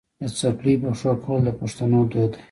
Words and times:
د 0.19 0.23
څپلیو 0.39 0.81
په 0.83 0.89
پښو 0.97 1.11
کول 1.23 1.39
د 1.45 1.49
پښتنو 1.59 1.99
دود 2.11 2.31
دی. 2.33 2.39